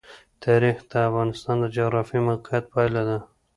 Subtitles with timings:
[0.43, 3.17] تاریخ د افغانستان د جغرافیایي موقیعت پایله ده.